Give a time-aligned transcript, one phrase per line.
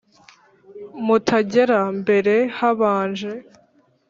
[1.05, 3.31] mutagera, mbere habanje